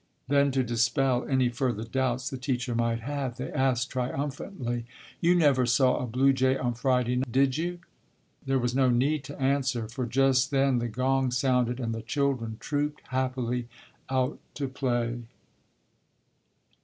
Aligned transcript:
Then, 0.27 0.49
to 0.53 0.63
dispel 0.63 1.27
any 1.29 1.49
further 1.49 1.83
doubts 1.83 2.31
the 2.31 2.37
teacher 2.39 2.73
might 2.73 3.01
have, 3.01 3.37
they 3.37 3.51
asked 3.51 3.91
triumphantly, 3.91 4.87
"You 5.19 5.35
never 5.35 5.67
saw 5.67 5.97
a 5.97 6.07
blue 6.07 6.33
jay 6.33 6.57
on 6.57 6.73
Friday, 6.73 7.17
did 7.29 7.55
you?" 7.55 7.77
There 8.43 8.57
was 8.57 8.73
no 8.73 8.89
need 8.89 9.23
to 9.25 9.39
answer, 9.39 9.87
for 9.87 10.07
just 10.07 10.49
then 10.49 10.79
the 10.79 10.87
gong 10.87 11.29
sounded 11.29 11.79
and 11.79 11.93
the 11.93 12.01
children 12.01 12.57
trooped 12.59 13.01
happily 13.09 13.67
out 14.09 14.39
to 14.55 14.67
play. 14.67 15.21